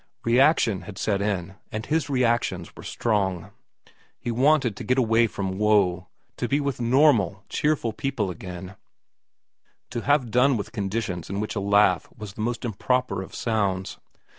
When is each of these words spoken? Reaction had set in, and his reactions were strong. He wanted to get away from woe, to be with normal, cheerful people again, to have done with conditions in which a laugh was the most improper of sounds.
Reaction 0.25 0.81
had 0.81 0.97
set 0.97 1.21
in, 1.21 1.57
and 1.71 1.85
his 1.85 2.09
reactions 2.09 2.75
were 2.75 2.81
strong. 2.81 3.51
He 4.17 4.31
wanted 4.31 4.75
to 4.77 4.83
get 4.83 4.97
away 4.97 5.27
from 5.27 5.59
woe, 5.59 6.07
to 6.37 6.47
be 6.47 6.59
with 6.59 6.81
normal, 6.81 7.43
cheerful 7.49 7.93
people 7.93 8.31
again, 8.31 8.77
to 9.91 10.01
have 10.01 10.31
done 10.31 10.57
with 10.57 10.71
conditions 10.71 11.29
in 11.29 11.39
which 11.39 11.55
a 11.55 11.59
laugh 11.59 12.07
was 12.17 12.33
the 12.33 12.41
most 12.41 12.65
improper 12.65 13.21
of 13.21 13.35
sounds. 13.35 13.99